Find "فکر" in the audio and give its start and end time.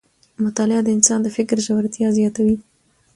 1.37-1.57